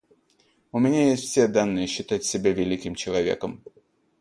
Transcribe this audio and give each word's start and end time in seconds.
У 0.71 0.79
меня 0.79 1.11
есть 1.11 1.25
все 1.25 1.47
данные 1.47 1.85
считать 1.85 2.23
себя 2.25 2.51
великим 2.53 2.95
человеком. 2.95 3.61